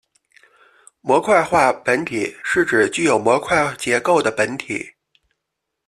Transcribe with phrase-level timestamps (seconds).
[1.01, 4.95] 模块化本体是指具有模块结构的本体。